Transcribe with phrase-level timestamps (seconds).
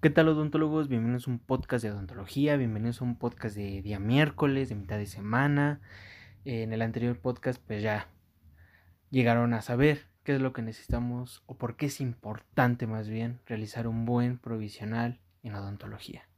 [0.00, 0.86] ¿Qué tal odontólogos?
[0.86, 4.96] Bienvenidos a un podcast de odontología, bienvenidos a un podcast de día miércoles, de mitad
[4.96, 5.80] de semana.
[6.44, 8.06] En el anterior podcast pues ya
[9.10, 13.40] llegaron a saber qué es lo que necesitamos o por qué es importante más bien
[13.44, 16.28] realizar un buen provisional en odontología.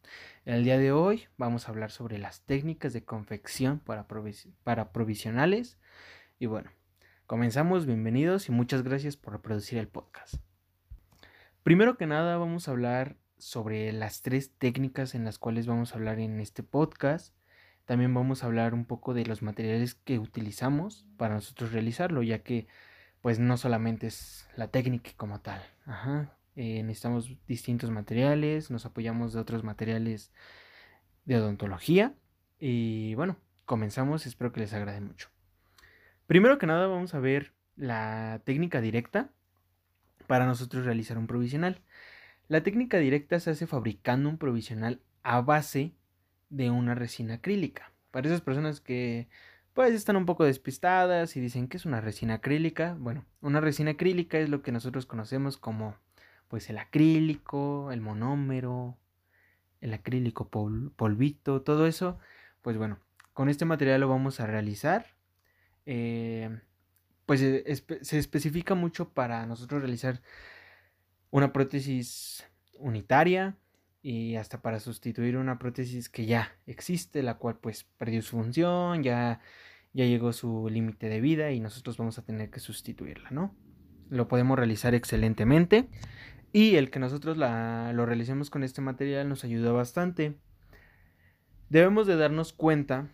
[0.47, 4.07] En el día de hoy vamos a hablar sobre las técnicas de confección para,
[4.65, 5.79] para provisionales
[6.39, 6.71] y bueno,
[7.27, 10.37] comenzamos, bienvenidos y muchas gracias por reproducir el podcast.
[11.63, 15.97] Primero que nada vamos a hablar sobre las tres técnicas en las cuales vamos a
[15.97, 17.35] hablar en este podcast.
[17.85, 22.41] También vamos a hablar un poco de los materiales que utilizamos para nosotros realizarlo, ya
[22.41, 22.69] que
[23.21, 25.63] pues no solamente es la técnica como tal.
[26.57, 30.33] Eh, necesitamos distintos materiales, nos apoyamos de otros materiales
[31.25, 32.15] de odontología.
[32.59, 35.29] Y bueno, comenzamos, espero que les agrade mucho.
[36.27, 39.31] Primero que nada vamos a ver la técnica directa
[40.27, 41.81] para nosotros realizar un provisional.
[42.51, 45.93] La técnica directa se hace fabricando un provisional a base
[46.49, 47.93] de una resina acrílica.
[48.11, 49.29] Para esas personas que
[49.73, 53.93] pues están un poco despistadas y dicen que es una resina acrílica, bueno, una resina
[53.93, 55.95] acrílica es lo que nosotros conocemos como
[56.49, 58.99] pues el acrílico, el monómero,
[59.81, 62.19] el acrílico polvito, todo eso,
[62.63, 62.99] pues bueno,
[63.33, 65.07] con este material lo vamos a realizar.
[65.87, 66.51] Eh,
[67.27, 70.21] pues se especifica mucho para nosotros realizar
[71.31, 72.45] una prótesis
[72.81, 73.57] unitaria
[74.03, 79.03] y hasta para sustituir una prótesis que ya existe, la cual pues perdió su función,
[79.03, 79.41] ya,
[79.93, 83.55] ya llegó su límite de vida y nosotros vamos a tener que sustituirla, ¿no?
[84.09, 85.89] Lo podemos realizar excelentemente
[86.53, 90.37] y el que nosotros la, lo realicemos con este material nos ayuda bastante.
[91.69, 93.09] Debemos de darnos cuenta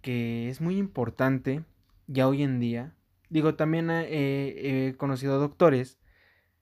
[0.00, 1.64] que es muy importante
[2.08, 2.94] ya hoy en día,
[3.28, 5.99] digo, también he conocido doctores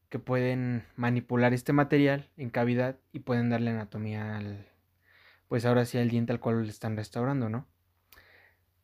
[0.09, 4.67] que pueden manipular este material en cavidad y pueden darle anatomía al,
[5.49, 7.67] pues ahora sí al diente al cual le están restaurando, ¿no?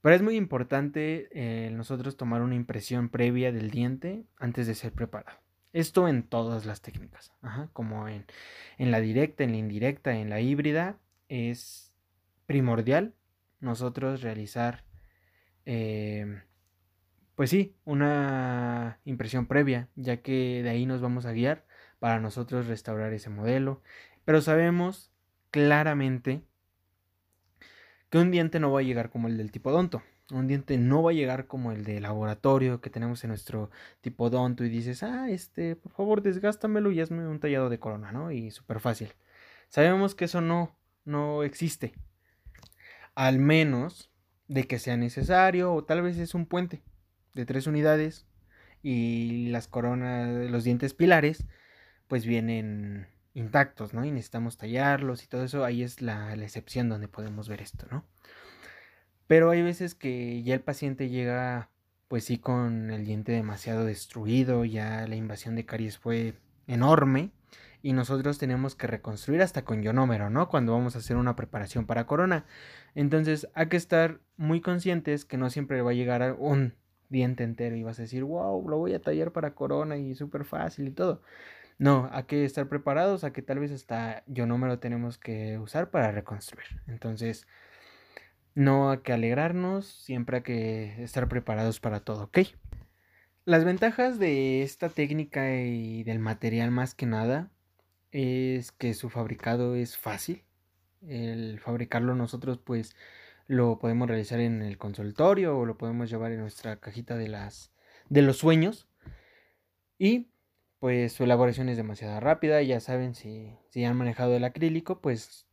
[0.00, 4.92] Pero es muy importante eh, nosotros tomar una impresión previa del diente antes de ser
[4.92, 5.38] preparado.
[5.72, 7.32] Esto en todas las técnicas,
[7.72, 8.26] como en,
[8.78, 10.98] en, la directa, en la indirecta, en la híbrida,
[11.28, 11.92] es
[12.46, 13.14] primordial
[13.60, 14.84] nosotros realizar
[15.66, 16.42] eh,
[17.34, 21.64] pues sí, una impresión previa, ya que de ahí nos vamos a guiar
[21.98, 23.82] para nosotros restaurar ese modelo.
[24.24, 25.12] Pero sabemos
[25.50, 26.42] claramente
[28.10, 30.02] que un diente no va a llegar como el del tipodonto.
[30.30, 33.70] Un diente no va a llegar como el de laboratorio que tenemos en nuestro
[34.00, 38.30] tipodonto y dices, ah, este, por favor, desgástamelo y hazme un tallado de corona, ¿no?
[38.30, 39.12] Y súper fácil.
[39.68, 41.92] Sabemos que eso no, no existe.
[43.14, 44.10] Al menos
[44.48, 46.82] de que sea necesario o tal vez es un puente
[47.34, 48.26] de tres unidades
[48.84, 51.46] y las coronas, los dientes pilares,
[52.06, 54.04] pues vienen intactos, ¿no?
[54.04, 58.04] Y necesitamos tallarlos y todo eso, ahí es la, excepción donde podemos ver esto, ¿no?
[59.26, 61.70] Pero hay veces que ya el paciente llega,
[62.08, 66.34] pues sí, con el diente demasiado destruido, ya la invasión de caries fue
[66.66, 67.30] enorme
[67.82, 70.50] y nosotros tenemos que reconstruir hasta con ionómero, ¿no?
[70.50, 72.44] Cuando vamos a hacer una preparación para corona.
[72.94, 76.74] Entonces hay que estar muy conscientes que no siempre va a llegar un
[77.08, 80.44] diente entero y vas a decir, wow, lo voy a tallar para corona y súper
[80.44, 81.22] fácil y todo.
[81.78, 85.18] No, hay que estar preparados a que tal vez hasta yo no me lo tenemos
[85.18, 86.66] que usar para reconstruir.
[86.86, 87.46] Entonces,
[88.54, 92.38] no hay que alegrarnos, siempre hay que estar preparados para todo, ¿ok?
[93.44, 97.50] Las ventajas de esta técnica y del material más que nada
[98.12, 100.44] es que su fabricado es fácil.
[101.06, 102.96] El fabricarlo nosotros pues
[103.46, 107.72] lo podemos realizar en el consultorio o lo podemos llevar en nuestra cajita de las
[108.08, 108.88] de los sueños.
[109.98, 110.28] Y
[110.80, 115.46] pues su elaboración es demasiado rápida ya saben si, si han manejado el acrílico pues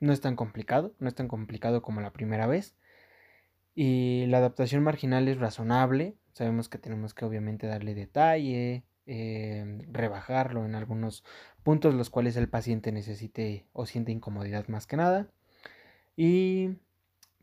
[0.00, 2.74] no es tan complicado no es tan complicado como la primera vez.
[3.74, 10.64] Y la adaptación marginal es razonable sabemos que tenemos que obviamente darle detalle eh, rebajarlo
[10.64, 11.24] en algunos
[11.64, 15.28] puntos los cuales el paciente necesite o siente incomodidad más que nada.
[16.16, 16.76] Y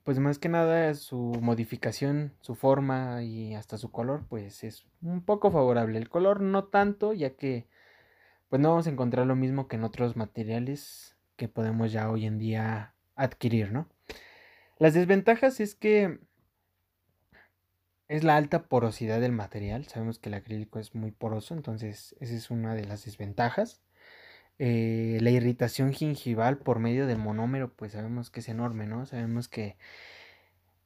[0.07, 5.21] pues más que nada su modificación, su forma y hasta su color, pues es un
[5.21, 5.97] poco favorable.
[5.97, 7.67] El color no tanto, ya que
[8.47, 12.25] pues no vamos a encontrar lo mismo que en otros materiales que podemos ya hoy
[12.25, 13.89] en día adquirir, ¿no?
[14.79, 16.21] Las desventajas es que
[18.07, 19.87] es la alta porosidad del material.
[19.87, 23.81] Sabemos que el acrílico es muy poroso, entonces esa es una de las desventajas.
[24.59, 29.05] Eh, la irritación gingival por medio del monómero, pues sabemos que es enorme, ¿no?
[29.05, 29.77] Sabemos que,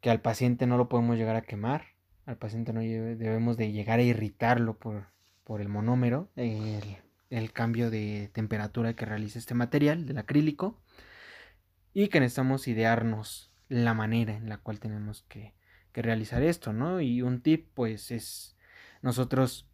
[0.01, 1.85] que al paciente no lo podemos llegar a quemar,
[2.25, 5.07] al paciente no debemos de llegar a irritarlo por,
[5.43, 6.29] por el monómero.
[6.35, 10.77] el cambio de temperatura que realiza este material del acrílico
[11.93, 15.53] y que necesitamos idearnos la manera en la cual tenemos que,
[15.93, 16.99] que realizar esto, ¿no?
[16.99, 18.57] Y un tip pues es
[19.01, 19.65] nosotros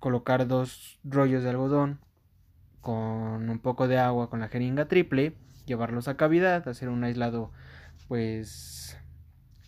[0.00, 2.00] colocar dos rollos de algodón
[2.82, 5.34] con un poco de agua con la jeringa triple,
[5.64, 7.50] llevarlos a cavidad, hacer un aislado
[8.08, 8.98] pues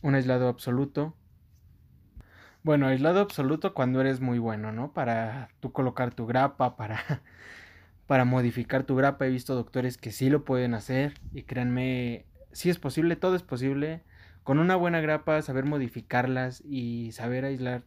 [0.03, 1.17] un aislado absoluto.
[2.63, 4.93] Bueno, aislado absoluto cuando eres muy bueno, ¿no?
[4.93, 7.01] Para tú colocar tu grapa, para
[8.07, 9.27] para modificar tu grapa.
[9.27, 13.43] He visto doctores que sí lo pueden hacer y créanme, sí es posible, todo es
[13.43, 14.03] posible.
[14.43, 17.85] Con una buena grapa, saber modificarlas y saber aislar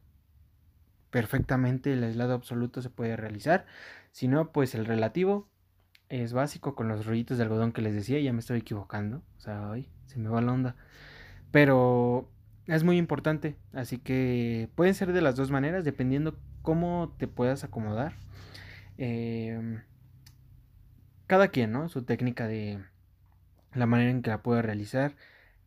[1.09, 3.65] perfectamente el aislado absoluto se puede realizar.
[4.11, 5.47] Si no, pues el relativo
[6.09, 9.21] es básico con los rollitos de algodón que les decía, ya me estoy equivocando.
[9.37, 10.75] O sea, ay, se me va la onda.
[11.51, 12.29] Pero
[12.67, 17.63] es muy importante, así que pueden ser de las dos maneras, dependiendo cómo te puedas
[17.63, 18.15] acomodar.
[18.97, 19.81] Eh,
[21.27, 21.89] cada quien, ¿no?
[21.89, 22.79] Su técnica de
[23.73, 25.15] la manera en que la puede realizar.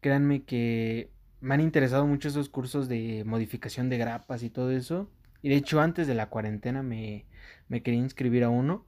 [0.00, 1.10] Créanme que
[1.40, 5.08] me han interesado mucho esos cursos de modificación de grapas y todo eso.
[5.42, 7.26] Y de hecho antes de la cuarentena me,
[7.68, 8.86] me quería inscribir a uno.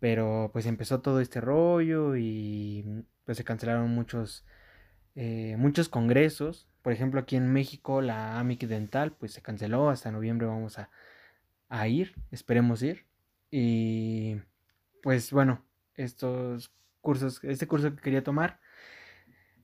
[0.00, 4.46] Pero pues empezó todo este rollo y pues se cancelaron muchos,
[5.14, 6.68] eh, muchos congresos.
[6.82, 9.90] Por ejemplo aquí en México la AMIC Dental pues se canceló.
[9.90, 10.90] Hasta noviembre vamos a,
[11.68, 12.14] a ir.
[12.30, 13.06] Esperemos ir.
[13.50, 14.40] Y
[15.02, 15.64] pues bueno,
[15.94, 18.60] estos cursos, este curso que quería tomar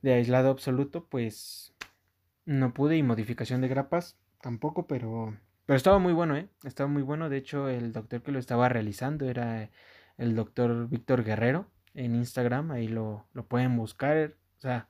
[0.02, 1.74] de aislado absoluto, pues
[2.44, 6.48] no pude y modificación de grapas tampoco, pero pero estaba muy bueno, ¿eh?
[6.64, 7.28] Estaba muy bueno.
[7.28, 9.70] De hecho, el doctor que lo estaba realizando era
[10.16, 12.70] el doctor Víctor Guerrero en Instagram.
[12.70, 14.34] Ahí lo, lo pueden buscar.
[14.58, 14.88] O sea,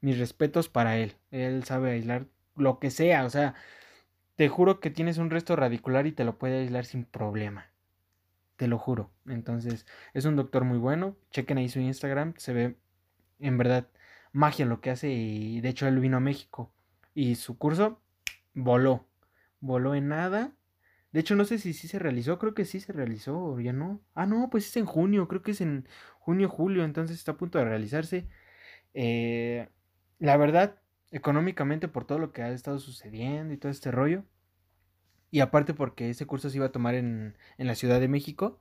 [0.00, 1.14] mis respetos para él.
[1.30, 2.26] Él sabe aislar
[2.56, 3.24] lo que sea.
[3.24, 3.54] O sea,
[4.36, 7.70] te juro que tienes un resto radicular y te lo puede aislar sin problema
[8.56, 9.10] te lo juro.
[9.26, 11.16] Entonces, es un doctor muy bueno.
[11.30, 12.76] Chequen ahí su Instagram, se ve
[13.38, 13.86] en verdad
[14.32, 16.72] magia lo que hace y de hecho él vino a México
[17.14, 18.00] y su curso
[18.54, 19.06] voló,
[19.60, 20.52] voló en nada.
[21.12, 23.72] De hecho, no sé si sí se realizó, creo que sí se realizó o ya
[23.72, 24.00] no.
[24.14, 25.88] Ah, no, pues es en junio, creo que es en
[26.18, 28.28] junio, julio, entonces está a punto de realizarse.
[28.94, 29.68] Eh,
[30.18, 30.76] la verdad,
[31.10, 34.24] económicamente por todo lo que ha estado sucediendo y todo este rollo,
[35.30, 38.58] y aparte porque ese curso se iba a tomar en, en la Ciudad de México,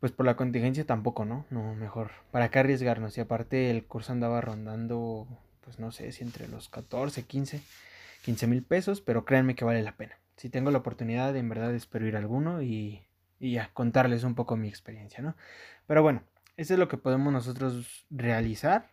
[0.00, 1.46] pues por la contingencia tampoco, ¿no?
[1.50, 2.12] No, mejor.
[2.30, 3.16] ¿Para qué arriesgarnos?
[3.18, 5.26] Y aparte el curso andaba rondando,
[5.62, 7.60] pues no sé si entre los 14, 15,
[8.28, 10.18] 15 mil pesos, pero créanme que vale la pena.
[10.36, 13.06] Si tengo la oportunidad, en verdad espero ir a alguno y,
[13.40, 15.34] y ya, contarles un poco mi experiencia, ¿no?
[15.86, 16.22] Pero bueno,
[16.58, 18.90] eso es lo que podemos nosotros realizar.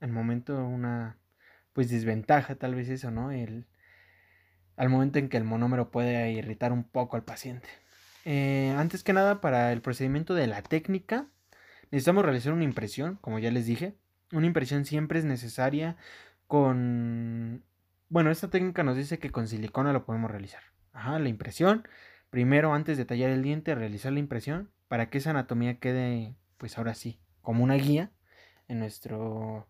[0.00, 1.16] En momento una,
[1.72, 3.30] pues desventaja tal vez eso, ¿no?
[3.30, 3.68] El,
[4.76, 7.68] al momento en que el monómero puede irritar un poco al paciente.
[8.24, 11.28] Eh, antes que nada, para el procedimiento de la técnica,
[11.92, 13.94] necesitamos realizar una impresión, como ya les dije.
[14.32, 15.96] Una impresión siempre es necesaria
[16.48, 17.62] con...
[18.12, 20.60] Bueno, esta técnica nos dice que con silicona lo podemos realizar.
[20.92, 21.88] Ajá, la impresión.
[22.28, 26.76] Primero, antes de tallar el diente, realizar la impresión para que esa anatomía quede, pues
[26.76, 28.10] ahora sí, como una guía
[28.68, 29.66] en nuestro,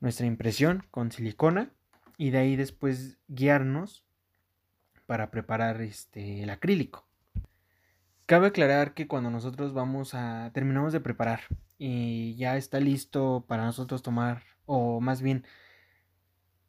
[0.00, 1.70] nuestra impresión con silicona.
[2.16, 4.06] Y de ahí después guiarnos
[5.04, 7.06] para preparar este, el acrílico.
[8.24, 11.40] Cabe aclarar que cuando nosotros vamos a terminamos de preparar
[11.76, 15.44] y ya está listo para nosotros tomar o más bien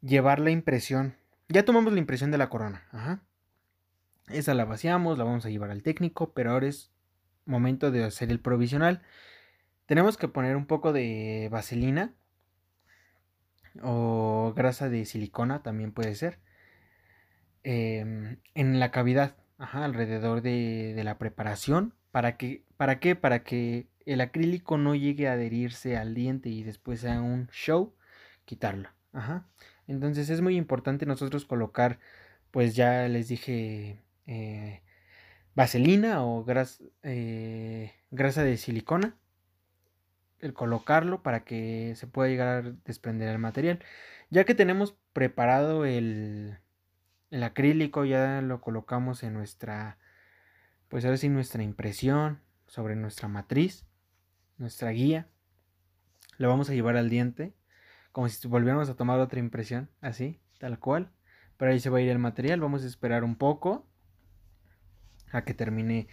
[0.02, 1.14] llevar la impresión.
[1.48, 3.22] Ya tomamos la impresión de la corona, ajá.
[4.28, 6.92] Esa la vaciamos, la vamos a llevar al técnico, pero ahora es
[7.46, 9.02] momento de hacer el provisional.
[9.86, 12.14] Tenemos que poner un poco de vaselina
[13.82, 16.38] o grasa de silicona también puede ser
[17.62, 21.94] Em, en la cavidad, alrededor de, la preparación.
[22.10, 23.16] ¿Para, que, ¿Para qué?
[23.16, 27.94] Para que el acrílico no llegue a adherirse al diente y después sea un show,
[28.44, 28.88] quitarlo.
[29.90, 31.98] Entonces es muy importante nosotros colocar,
[32.52, 34.82] pues ya les dije, eh,
[35.56, 36.46] vaselina o
[37.02, 39.16] eh, grasa de silicona.
[40.38, 43.80] El colocarlo para que se pueda llegar a desprender el material.
[44.30, 46.58] Ya que tenemos preparado el,
[47.30, 49.98] el acrílico ya lo colocamos en nuestra,
[50.88, 53.86] pues ahora sí, nuestra impresión sobre nuestra matriz,
[54.56, 55.26] nuestra guía.
[56.38, 57.54] Lo vamos a llevar al diente,
[58.12, 61.10] como si volviéramos a tomar otra impresión, así, tal cual.
[61.56, 63.86] Pero ahí se va a ir el material, vamos a esperar un poco
[65.32, 66.08] a que termine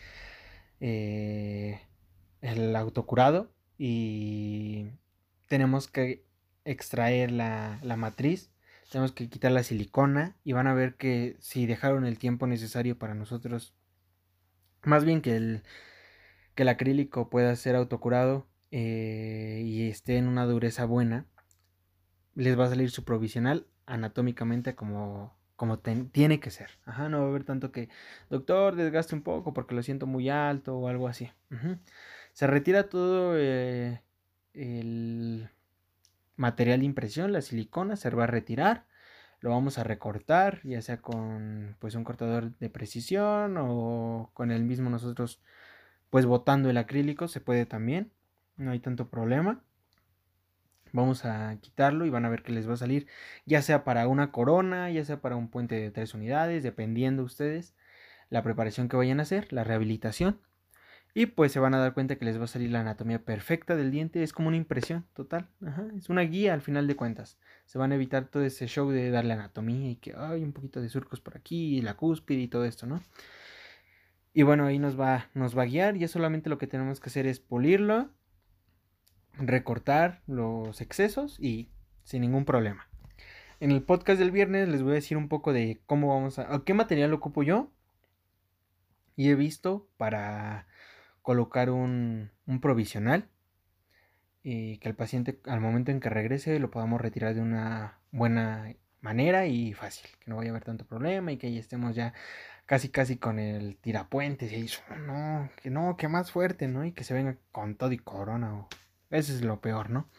[0.79, 1.81] eh,
[2.41, 4.91] el autocurado y
[5.47, 6.25] tenemos que
[6.65, 8.51] extraer la, la matriz
[8.91, 12.97] tenemos que quitar la silicona y van a ver que si dejaron el tiempo necesario
[12.97, 13.73] para nosotros
[14.83, 15.63] más bien que el,
[16.55, 21.25] que el acrílico pueda ser autocurado eh, y esté en una dureza buena,
[22.37, 26.69] les va a salir su provisional anatómicamente como, como tiene que ser.
[26.85, 27.89] Ajá, no va a haber tanto que,
[28.29, 31.31] doctor, desgaste un poco porque lo siento muy alto o algo así.
[32.33, 34.03] Se retira todo eh,
[34.53, 35.49] el
[36.35, 38.85] material de impresión, la silicona, se va a retirar.
[39.39, 44.63] Lo vamos a recortar, ya sea con pues un cortador de precisión o con el
[44.63, 45.41] mismo nosotros
[46.09, 48.11] pues botando el acrílico, se puede también,
[48.57, 49.63] no hay tanto problema.
[50.97, 53.05] Vamos a quitarlo y van a ver que les va a salir,
[53.45, 57.75] ya sea para una corona, ya sea para un puente de tres unidades, dependiendo ustedes
[58.31, 60.41] la preparación que vayan a hacer, la rehabilitación.
[61.13, 63.75] Y pues se van a dar cuenta que les va a salir la anatomía perfecta
[63.75, 64.23] del diente.
[64.23, 65.49] Es como una impresión total.
[65.95, 67.37] Es una guía al final de cuentas.
[67.65, 70.81] Se van a evitar todo ese show de darle anatomía y que hay un poquito
[70.81, 73.03] de surcos por aquí y la cúspide y todo esto, ¿no?
[74.33, 75.95] Y bueno, ahí nos va, nos va a guiar.
[75.95, 78.09] Ya solamente lo que tenemos que hacer es pulirlo,
[79.39, 81.69] recortar los excesos y
[82.03, 82.87] sin ningún problema.
[83.59, 86.63] En el podcast del viernes les voy a decir un poco de cómo vamos a...
[86.63, 87.71] qué material ocupo yo.
[89.15, 90.67] Y he visto para
[91.23, 93.27] colocar un, provisional.
[94.43, 98.75] Y que el paciente al momento en que regrese lo podamos retirar de una buena
[99.01, 100.07] manera y fácil.
[100.19, 102.13] Que no vaya a haber tanto problema y que ahí estemos ya
[102.67, 106.85] casi casi con el tirapuentes y no, que no, que más fuerte, ¿no?
[106.85, 108.69] Y que se venga con todo y corona, o...
[109.09, 110.09] eso es lo peor, ¿no?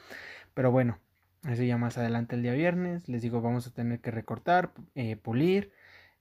[0.54, 0.98] Pero bueno,
[1.48, 5.16] eso ya más adelante el día viernes, les digo, vamos a tener que recortar, eh,
[5.16, 5.72] pulir,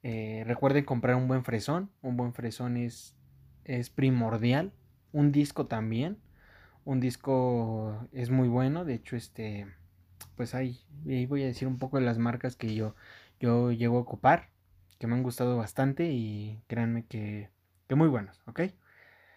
[0.03, 3.15] eh, recuerden comprar un buen fresón, un buen fresón es,
[3.65, 4.73] es primordial,
[5.11, 6.19] un disco también,
[6.85, 9.67] un disco es muy bueno, de hecho este,
[10.35, 12.95] pues ahí, ahí voy a decir un poco de las marcas que yo,
[13.39, 14.49] yo llego a ocupar,
[14.99, 17.49] que me han gustado bastante y créanme que,
[17.87, 18.61] que muy buenos, ¿ok?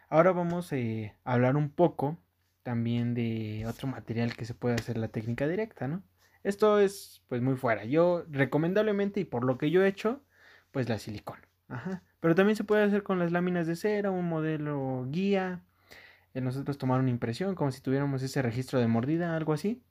[0.09, 2.19] Ahora vamos eh, a hablar un poco
[2.63, 6.03] también de otro material que se puede hacer la técnica directa, ¿no?
[6.43, 7.85] Esto es pues muy fuera.
[7.85, 10.23] Yo recomendablemente y por lo que yo he hecho,
[10.71, 11.43] pues la silicona.
[11.69, 12.03] Ajá.
[12.21, 15.63] Pero también se puede hacer con las láminas de cera, un modelo guía.
[16.35, 19.83] Nosotros tomar una impresión como si tuviéramos ese registro de mordida, algo así.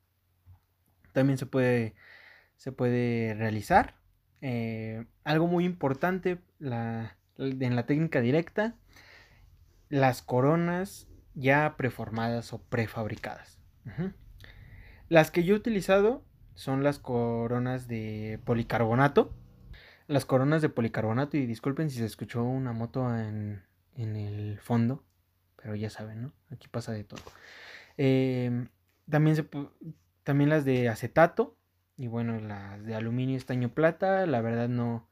[1.12, 1.96] También se puede,
[2.56, 3.96] se puede realizar.
[4.42, 8.76] Eh, algo muy importante en la técnica directa,
[9.90, 13.60] las coronas ya preformadas o prefabricadas.
[15.08, 19.34] Las que yo he utilizado son las coronas de policarbonato.
[20.08, 23.64] Las coronas de policarbonato, y disculpen si se escuchó una moto en,
[23.96, 25.04] el fondo,
[25.56, 26.34] pero ya saben, ¿no?
[26.52, 27.22] Aquí pasa de todo.
[27.98, 28.70] Em,
[29.10, 29.48] también, se,
[30.24, 31.58] también las de acetato,
[31.96, 35.08] y bueno, las de aluminio, estaño, plata, la verdad no,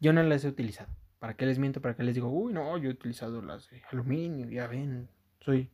[0.00, 0.90] yo no las he utilizado.
[1.18, 1.82] ¿Para qué les miento?
[1.82, 5.08] ¿Para qué les digo, uy, no, yo he utilizado las de aluminio, ya ven,
[5.40, 5.70] soy,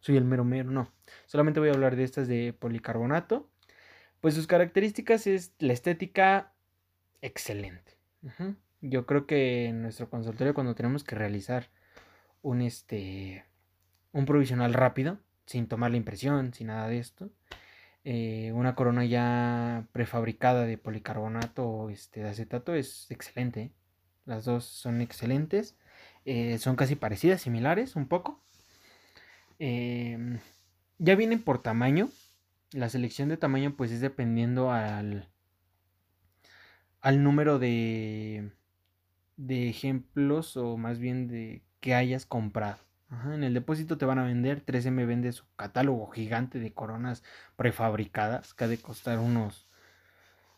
[0.00, 0.70] soy el mero mero?
[0.70, 0.90] No,
[1.26, 3.48] solamente voy a hablar de estas de policarbonato.
[4.20, 6.52] Pues sus características es la estética
[7.22, 7.96] excelente.
[8.80, 11.70] Yo creo que en nuestro consultorio cuando tenemos que realizar
[12.42, 13.44] un este
[14.12, 17.30] un provisional rápido, sin tomar la impresión, sin nada de esto,
[18.04, 23.72] eh, una corona ya prefabricada de policarbonato o este, de acetato es excelente.
[24.24, 25.76] Las dos son excelentes.
[26.24, 28.42] Eh, son casi parecidas, similares un poco.
[29.58, 30.38] Em,
[30.98, 32.08] ya vienen por tamaño.
[32.72, 35.28] La selección de tamaño pues es dependiendo al,
[37.00, 38.52] al número de,
[39.36, 42.78] de ejemplos o más bien de que hayas comprado
[43.10, 47.22] en el depósito te van a vender, 3M vende su catálogo gigante de coronas
[47.56, 49.66] prefabricadas, que ha de costar unos,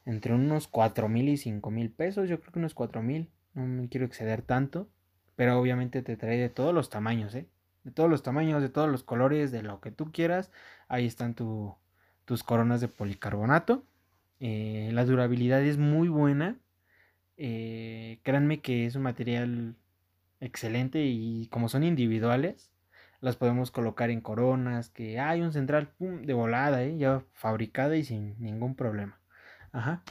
[0.04, 3.66] entre unos 4 mil y 5 mil pesos, yo creo que unos 4 mil, no
[3.66, 4.88] me quiero exceder tanto,
[5.36, 7.46] pero obviamente te trae de todos los tamaños, ¿eh?
[7.84, 10.50] De todos los tamaños, de todos los colores, de lo que tú quieras,
[10.88, 13.84] ahí están tus coronas de policarbonato.
[14.40, 16.58] Eh, la durabilidad es muy buena.
[17.36, 19.76] Eh, créanme que es un material
[20.40, 22.70] excelente y como son individuales,
[23.20, 26.96] las podemos colocar en coronas, que hay un central de volada, ¿eh?
[26.96, 29.20] ya fabricada y sin ningún problema.
[29.72, 30.02] Ajá.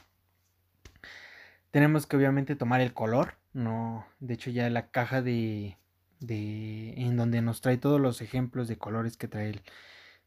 [1.71, 5.77] Tenemos que obviamente tomar el color, no, de hecho ya la caja de,
[6.19, 9.61] de en donde nos trae todos los ejemplos de colores que trae el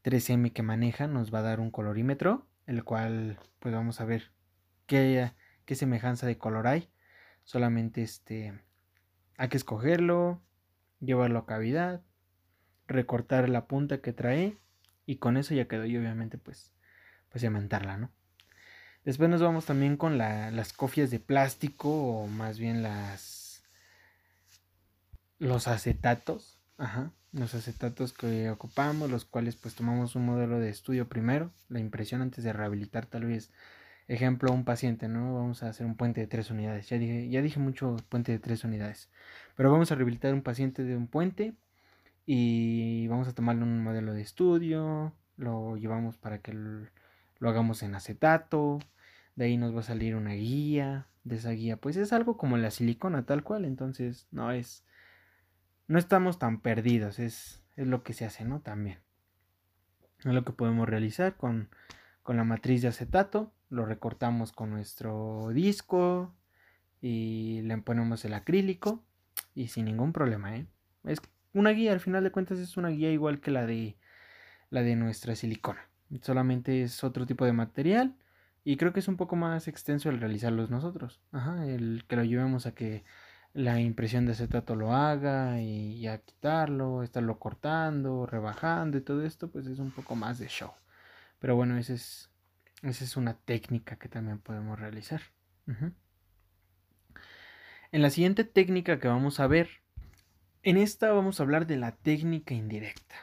[0.03, 4.31] 3M que maneja, nos va a dar un colorímetro, el cual pues vamos a ver
[4.87, 5.31] qué,
[5.65, 6.89] qué semejanza de color hay.
[7.43, 8.53] Solamente este
[9.37, 10.41] hay que escogerlo,
[10.99, 12.01] llevarlo a cavidad,
[12.87, 14.57] recortar la punta que trae
[15.05, 16.71] y con eso ya quedó y obviamente pues,
[17.29, 18.11] pues cementarla, ¿no?
[19.03, 23.32] Después nos vamos también con las cofias de plástico o más bien las
[25.43, 31.07] los acetatos, ajá, los acetatos que ocupamos, los cuales pues tomamos un modelo de estudio
[31.07, 33.51] primero, la impresión antes de rehabilitar tal vez,
[34.07, 35.35] ejemplo, un paciente, ¿no?
[35.35, 38.39] Vamos a hacer un puente de tres unidades, ya dije, ya dije mucho puente de
[38.39, 39.09] tres unidades,
[39.55, 41.53] pero vamos a rehabilitar un paciente de un puente
[42.25, 47.95] y vamos a tomarle un modelo de estudio, lo llevamos para que lo hagamos en
[47.95, 48.79] acetato,
[49.35, 52.57] de ahí nos va a salir una guía, de esa guía, pues es algo como
[52.57, 54.85] la silicona tal cual, entonces no es,
[55.87, 58.61] no estamos tan perdidos, es, es lo que se hace, ¿no?
[58.61, 58.99] También.
[60.19, 61.69] Es lo que podemos realizar con,
[62.21, 66.33] con la matriz de acetato, lo recortamos con nuestro disco
[67.01, 69.03] y le ponemos el acrílico
[69.55, 70.67] y sin ningún problema, ¿eh?
[71.03, 71.19] Es
[71.53, 73.97] una guía, al final de cuentas es una guía igual que la de
[74.69, 75.87] la de nuestra silicona.
[76.21, 78.15] Solamente es otro tipo de material
[78.63, 81.21] y creo que es un poco más extenso el realizarlos nosotros.
[81.31, 83.03] Ajá, el que lo llevemos a que
[83.53, 89.49] la impresión de acetato lo haga y ya quitarlo, estarlo cortando, rebajando y todo esto,
[89.49, 90.71] pues es un poco más de show.
[91.39, 92.31] Pero bueno, esa es,
[92.81, 95.21] es una técnica que también podemos realizar.
[97.91, 99.69] En la siguiente técnica que vamos a ver,
[100.63, 103.15] en esta vamos a hablar de la técnica indirecta.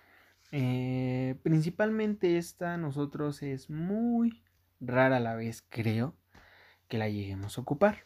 [0.52, 4.42] Eh, principalmente esta nosotros es muy
[4.80, 6.16] rara la vez, creo,
[6.88, 8.04] que la lleguemos a ocupar.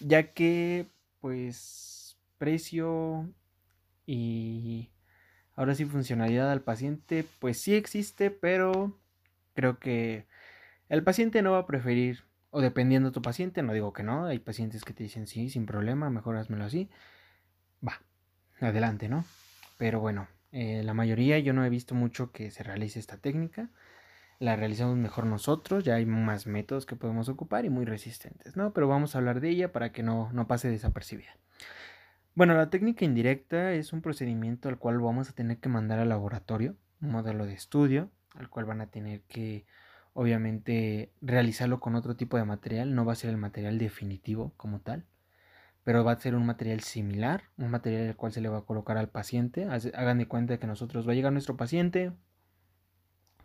[0.00, 0.88] Ya que,
[1.24, 3.32] pues, precio
[4.04, 4.90] y
[5.56, 8.94] ahora sí funcionalidad al paciente, pues sí existe, pero
[9.54, 10.26] creo que
[10.90, 14.26] el paciente no va a preferir, o dependiendo de tu paciente, no digo que no,
[14.26, 16.90] hay pacientes que te dicen sí, sin problema, mejor házmelo así.
[17.82, 18.02] Va,
[18.60, 19.24] adelante, ¿no?
[19.78, 23.70] Pero bueno, eh, la mayoría yo no he visto mucho que se realice esta técnica
[24.38, 28.72] la realizamos mejor nosotros, ya hay más métodos que podemos ocupar y muy resistentes, ¿no?
[28.72, 31.36] Pero vamos a hablar de ella para que no, no pase desapercibida.
[32.34, 36.08] Bueno, la técnica indirecta es un procedimiento al cual vamos a tener que mandar al
[36.08, 39.66] laboratorio, un modelo de estudio, al cual van a tener que,
[40.14, 44.80] obviamente, realizarlo con otro tipo de material, no va a ser el material definitivo como
[44.80, 45.04] tal,
[45.84, 48.64] pero va a ser un material similar, un material al cual se le va a
[48.64, 49.66] colocar al paciente.
[49.66, 52.10] Hagan de cuenta que nosotros va a llegar nuestro paciente,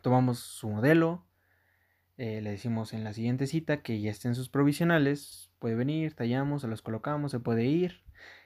[0.01, 1.25] tomamos su modelo,
[2.17, 6.61] eh, le decimos en la siguiente cita que ya estén sus provisionales, puede venir, tallamos,
[6.63, 8.03] se los colocamos, se puede ir.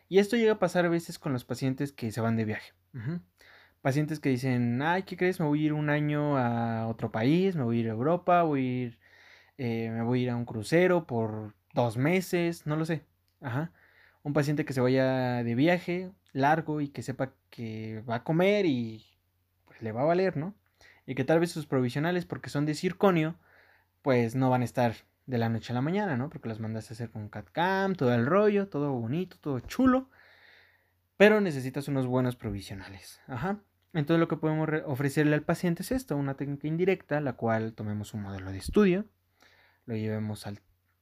[0.09, 2.73] Y esto llega a pasar a veces con los pacientes que se van de viaje.
[3.81, 5.39] Pacientes que dicen, ay, ¿qué crees?
[5.39, 8.43] Me voy a ir un año a otro país, me voy a ir a Europa,
[8.43, 8.99] voy a ir,
[9.57, 13.05] eh, me voy a ir a un crucero por dos meses, no lo sé.
[13.41, 13.71] Ajá.
[14.21, 18.65] Un paciente que se vaya de viaje largo y que sepa que va a comer
[18.65, 19.05] y
[19.65, 20.55] pues le va a valer, ¿no?
[21.05, 23.35] Y que tal vez sus provisionales, porque son de circonio,
[24.01, 26.29] pues no van a estar de la noche a la mañana, ¿no?
[26.29, 30.09] Porque las mandaste a hacer con CAD-CAM, todo el rollo, todo bonito, todo chulo,
[31.17, 33.21] pero necesitas unos buenos provisionales.
[33.27, 33.59] Ajá.
[33.93, 38.13] Entonces lo que podemos ofrecerle al paciente es esto, una técnica indirecta, la cual tomemos
[38.13, 39.05] un modelo de estudio,
[39.85, 40.59] lo llevemos al,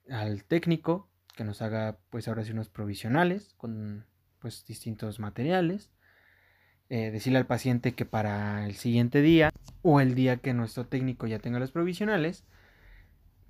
[0.10, 4.06] al técnico, que nos haga pues ahora sí unos provisionales con
[4.40, 5.90] pues distintos materiales
[6.94, 9.50] eh, decirle al paciente que para el siguiente día
[9.82, 12.44] o el día que nuestro técnico ya tenga los provisionales,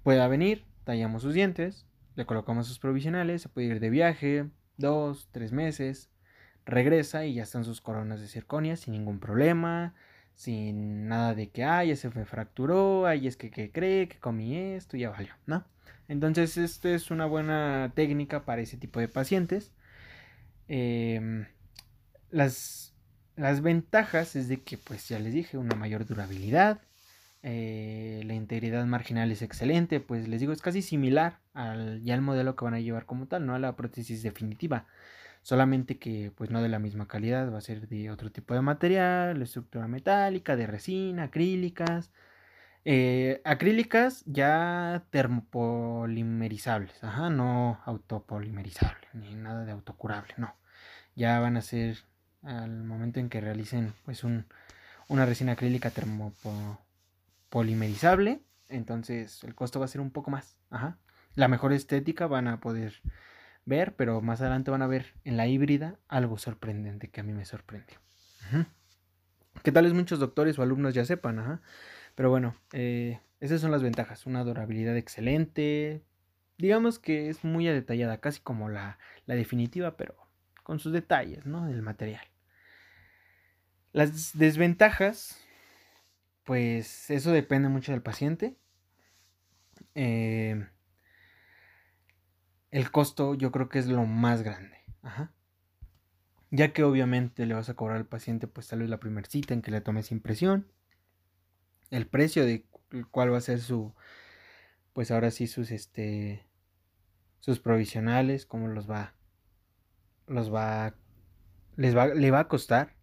[0.04, 4.46] pueda venir, tallamos sus dientes, le colocamos sus provisionales, se puede ir de viaje,
[4.78, 6.12] dos, tres meses,
[6.68, 9.96] regresa y ya están sus coronas de circonia sin ningún problema,
[10.36, 14.56] sin nada de que, ay, se me fracturó, ay, es que, que cree, que comí
[14.56, 15.66] esto, ya valió, ¿no?
[16.08, 19.74] Entonces, esta es una buena técnica para ese tipo de pacientes.
[20.68, 21.48] Em,
[22.30, 22.91] las
[23.42, 26.80] las ventajas es de que, pues ya les dije, una mayor durabilidad,
[27.42, 32.22] eh, la integridad marginal es excelente, pues les digo, es casi similar al ya el
[32.22, 34.86] modelo que van a llevar como tal, no a la prótesis definitiva,
[35.42, 38.62] solamente que pues no de la misma calidad, va a ser de otro tipo de
[38.62, 42.12] material, estructura metálica, de resina, acrílicas,
[42.86, 50.56] eh, acrílicas ya termopolimerizables, ajá, no autopolimerizables, ni nada de autocurable, no,
[51.16, 52.11] ya van a ser
[52.44, 54.46] al momento en que realicen pues un,
[55.08, 58.42] una resina acrílica termopolimerizable.
[58.70, 60.58] Entonces el costo va a ser un poco más.
[60.70, 60.98] Ajá.
[61.36, 63.02] La mejor estética van a poder
[63.66, 67.34] ver, pero más adelante van a ver en la híbrida algo sorprendente que a mí
[67.34, 67.98] me sorprendió.
[69.64, 71.62] Que tal vez muchos doctores o alumnos ya sepan, ajá.
[72.16, 74.26] Pero bueno, eh, esas son las ventajas.
[74.26, 76.04] Una durabilidad excelente.
[76.58, 80.16] Digamos que es muy detallada, casi como la, la definitiva, pero
[80.64, 81.68] con sus detalles, ¿no?
[81.68, 82.31] Del material.
[83.94, 85.38] Las desventajas,
[86.44, 88.56] pues eso depende mucho del paciente.
[89.96, 90.66] Eh,
[92.72, 94.78] el costo yo creo que es lo más grande.
[96.52, 99.54] ya que obviamente le vas a cobrar al paciente pues tal vez la primera cita
[99.54, 100.68] en que le tomes impresión,
[101.90, 102.66] el precio de
[103.10, 103.94] cuál va a ser su,
[104.94, 106.46] pues ahora sí sus, este,
[107.40, 109.14] sus provisionales, cómo los va,
[110.28, 110.96] los va,
[111.78, 112.96] les va, le va a costar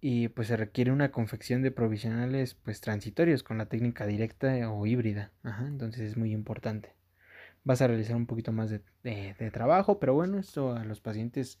[0.00, 4.86] y pues se requiere una confección de provisionales pues transitorios con la técnica directa o
[4.86, 5.32] híbrida,
[5.66, 6.94] entonces es muy importante.
[7.64, 11.60] Vas a realizar un poquito más de, de trabajo, pero bueno, esto a los pacientes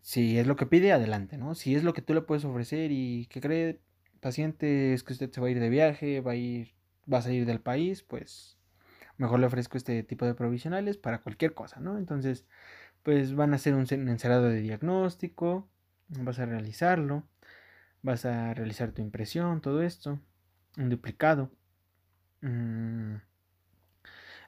[0.00, 1.54] si es lo que pide, adelante, ¿no?
[1.54, 3.80] Si es lo que tú le puedes ofrecer y que cree
[4.20, 6.74] paciente es que usted se va a ir de viaje, va a ir,
[7.12, 8.56] va a salir del país, pues
[9.16, 11.98] mejor le ofrezco este tipo de provisionales para cualquier cosa, ¿no?
[11.98, 12.46] Entonces,
[13.02, 15.68] pues van a hacer un encerado de diagnóstico,
[16.08, 17.24] vas a realizarlo,
[18.02, 20.20] vas a realizar tu impresión, todo esto,
[20.76, 21.50] un duplicado.
[22.40, 23.16] Mm,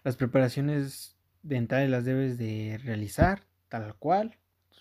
[0.05, 4.41] las preparaciones dentales las debes de realizar tal cual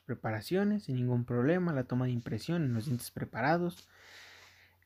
[0.09, 3.87] preparaciones sin ningún problema, la toma de impresión los dientes preparados.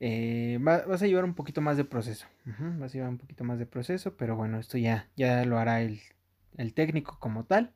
[0.01, 2.27] Eh, vas a llevar un poquito más de proceso,
[2.77, 5.81] vas a llevar un poquito más de proceso, pero bueno, esto ya, ya lo hará
[5.81, 6.01] el,
[6.57, 7.71] el técnico como tal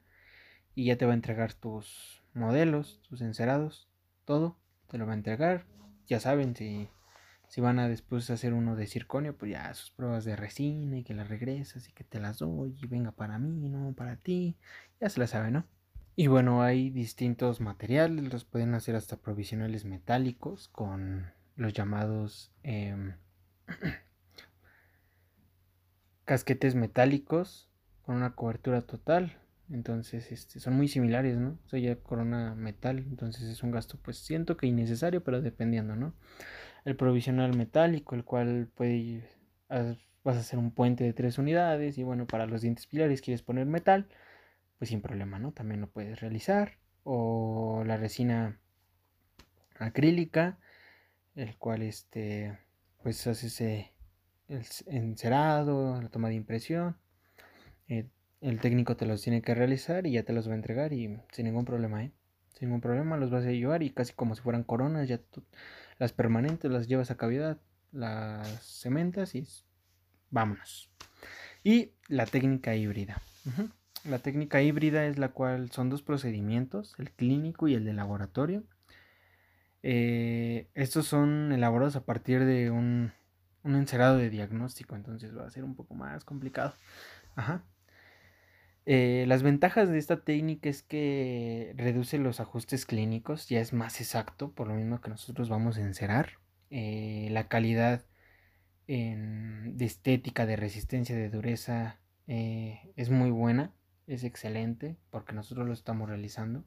[0.76, 3.87] y ya te va a entregar tus modelos, tus encerados,
[4.28, 4.58] todo,
[4.92, 5.66] te lo va a entregar.
[6.06, 6.88] Ya saben, si,
[7.48, 11.04] si van a después hacer uno de circonio, pues ya sus pruebas de resina y
[11.04, 14.58] que las regresas y que te las doy y venga para mí, no para ti,
[15.02, 15.66] ya se la saben, ¿no?
[16.16, 23.16] Y bueno, hay distintos materiales, los pueden hacer hasta provisionales metálicos con los llamados em,
[26.26, 27.70] casquetes metálicos
[28.02, 29.38] con una cobertura total.
[29.70, 31.60] Entonces, este, son muy similares, ¿no?
[31.66, 35.96] O sea, ya corona metal, entonces es un gasto, pues siento que innecesario, pero dependiendo,
[35.96, 36.14] ¿no?
[36.86, 39.30] El provisional metálico, el cual puede,
[39.70, 43.42] vas a hacer un puente de tres unidades y bueno, para los dientes pilares quieres
[43.44, 44.08] poner metal
[44.78, 45.52] pues sin problema, ¿no?
[45.52, 46.78] También lo puedes realizar.
[47.04, 48.60] O la resina
[49.80, 50.60] acrílica,
[51.36, 52.58] el cual este,
[53.02, 53.86] pues haces el
[54.88, 56.98] encerado, la toma de impresión.
[57.88, 58.08] Eh,
[58.42, 61.20] el técnico te los tiene que realizar y ya te los va a entregar y
[61.32, 62.12] sin ningún problema, ¿eh?
[62.54, 65.20] Sin ningún problema los vas a llevar y casi como si fueran coronas, ya
[66.00, 67.58] las permanentes las llevas a cavidad,
[67.92, 69.48] las cementas y
[70.30, 70.90] vámonos.
[71.64, 73.22] Y la técnica híbrida.
[74.06, 78.64] La técnica híbrida es la cual son dos procedimientos, el clínico y el de laboratorio.
[79.84, 83.12] Eh, estos son elaborados a partir de un,
[83.64, 86.74] encerado de diagnóstico, entonces va a ser un poco más complicado.
[88.88, 94.02] Eh, las ventajas de esta técnica es que reduce los ajustes clínicos, ya es más
[94.02, 96.40] exacto, por lo mismo que nosotros vamos a encerar.
[96.72, 98.06] Eh, la calidad
[98.88, 103.74] de estética, de resistencia, de dureza es muy buena
[104.08, 106.64] es excelente porque nosotros lo estamos realizando.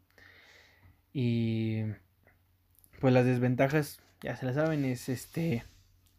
[1.13, 1.83] Y
[3.01, 5.65] pues las desventajas, ya se las saben, es este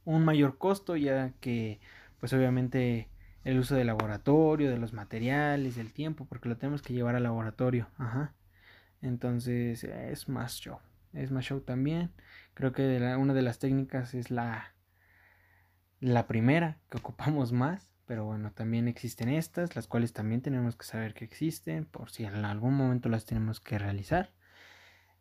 [0.04, 1.80] un mayor costo ya que
[2.20, 3.08] pues obviamente
[3.44, 7.24] el uso del laboratorio, de los materiales, el tiempo, porque lo tenemos que llevar al
[7.24, 7.88] laboratorio.
[7.98, 8.34] Ajá.
[9.02, 10.80] Entonces es más show.
[11.14, 12.12] Es más show también.
[12.54, 14.76] Creo que una de las técnicas es la,
[16.00, 17.90] la primera que ocupamos más.
[18.06, 22.26] Pero bueno, también existen estas, las cuales también tenemos que saber que existen, por si
[22.26, 24.34] en algún momento las tenemos que realizar.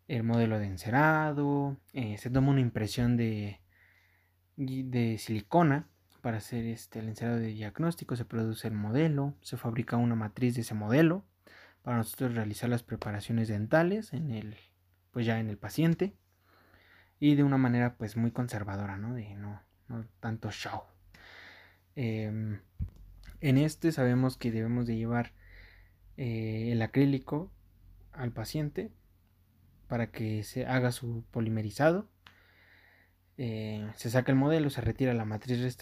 [0.09, 3.61] El modelo de encerado, eh, se toma una impresión de,
[4.57, 5.90] de silicona
[6.21, 10.55] para hacer este, el encerado de diagnóstico, se produce el modelo, se fabrica una matriz
[10.55, 11.25] de ese modelo
[11.83, 14.57] para nosotros realizar las preparaciones dentales en el,
[15.11, 16.15] pues ya en el paciente
[17.19, 19.15] y de una manera pues muy conservadora, ¿no?
[19.15, 20.83] De no, no tanto show.
[21.97, 22.61] Em,
[23.41, 25.33] en este sabemos que debemos de llevar
[26.17, 27.51] eh, el acrílico
[28.13, 28.91] al paciente
[29.89, 32.09] para que se haga su polimerizado.
[33.43, 35.79] Eh, se saca el modelo, se retira la matriz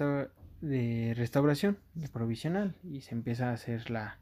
[0.61, 1.77] de restauración,
[2.12, 4.21] provisional, y se empieza a hacer la,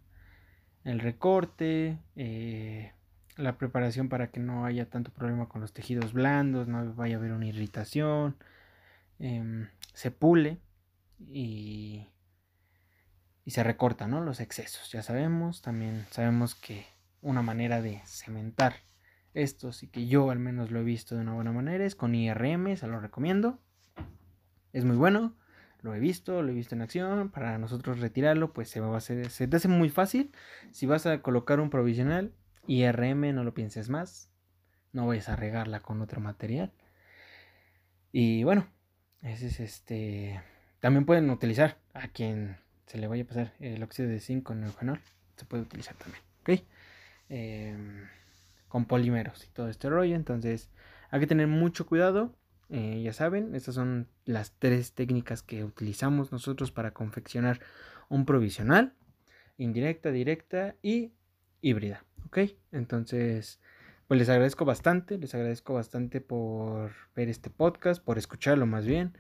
[0.84, 2.92] el recorte, eh,
[3.36, 7.18] la preparación para que no haya tanto problema con los tejidos blandos, no vaya a
[7.18, 8.38] haber una irritación.
[9.18, 10.56] Em, se pule
[11.18, 12.06] y,
[13.44, 14.22] y se recortan ¿no?
[14.22, 14.90] los excesos.
[14.92, 16.86] Ya sabemos, también sabemos que
[17.20, 18.76] una manera de cementar
[19.36, 22.14] esto, y que yo al menos lo he visto de una buena manera, es con
[22.14, 23.60] IRM, se lo recomiendo.
[24.72, 25.36] Es muy bueno,
[25.82, 27.30] lo he visto, lo he visto en acción.
[27.30, 30.32] Para nosotros retirarlo, pues se va a hacer, se te hace muy fácil.
[30.72, 32.32] Si vas a colocar un provisional,
[32.66, 34.30] IRM, no lo pienses más.
[34.92, 36.72] No vayas a regarla con otro material.
[38.12, 38.66] Y bueno,
[39.22, 40.40] ese es este
[40.80, 44.62] también pueden utilizar a quien se le vaya a pasar el óxido de zinc con
[44.62, 45.00] eugenol.
[45.36, 46.22] Se puede utilizar también.
[46.42, 46.64] ¿ok?
[47.28, 48.06] Em,
[48.76, 50.14] con polímeros y todo este rollo.
[50.14, 50.68] Entonces
[51.08, 52.34] hay que tener mucho cuidado.
[52.68, 57.60] Eh, ya saben, estas son las tres técnicas que utilizamos nosotros para confeccionar
[58.10, 58.92] un provisional.
[59.56, 61.14] Indirecta, directa y
[61.62, 62.04] híbrida.
[62.26, 62.40] ¿Ok?
[62.70, 63.60] Entonces,
[64.08, 65.16] pues les agradezco bastante.
[65.16, 69.16] Les agradezco bastante por ver este podcast, por escucharlo más bien.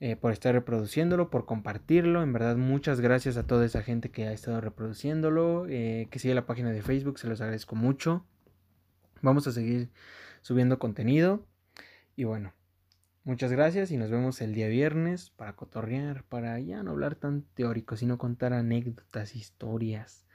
[0.00, 2.22] Eh, por estar reproduciéndolo, por compartirlo.
[2.22, 6.34] En verdad, muchas gracias a toda esa gente que ha estado reproduciéndolo, eh, que sigue
[6.34, 8.26] la página de Facebook, se los agradezco mucho.
[9.22, 9.88] Vamos a seguir
[10.42, 11.46] subiendo contenido.
[12.16, 12.52] Y bueno,
[13.24, 17.42] muchas gracias y nos vemos el día viernes para cotorrear, para ya no hablar tan
[17.54, 20.26] teórico, sino contar anécdotas, historias.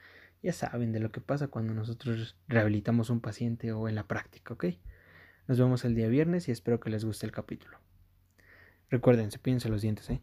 [0.42, 4.54] Ya saben de lo que pasa cuando nosotros rehabilitamos un paciente o en la práctica,
[4.54, 4.64] ¿ok?
[5.46, 7.78] Nos vemos el día viernes y espero que les guste el capítulo.
[8.88, 10.22] Recuerden, cepillense los dientes, ¿eh?